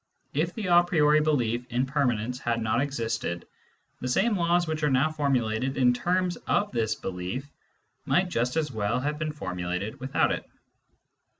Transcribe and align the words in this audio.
If 0.33 0.55
the 0.55 0.65
a 0.65 0.83
priori 0.83 1.21
belief 1.21 1.63
in 1.69 1.85
permanence 1.85 2.39
had 2.39 2.59
not 2.59 2.81
existed, 2.81 3.45
the 3.99 4.07
same 4.07 4.35
laws 4.35 4.65
which 4.65 4.81
are 4.81 4.89
now 4.89 5.11
formulated 5.11 5.77
in 5.77 5.93
terms 5.93 6.37
of 6.47 6.71
this 6.71 6.95
belief 6.95 7.51
might 8.05 8.27
just 8.27 8.57
as 8.57 8.71
well 8.71 8.99
have 8.99 9.19
been 9.19 9.31
formulated 9.31 9.99
without 9.99 10.31
it. 10.31 10.49